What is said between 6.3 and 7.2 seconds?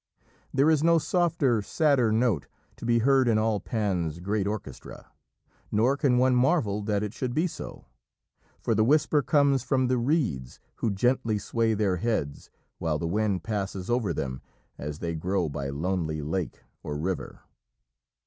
marvel that it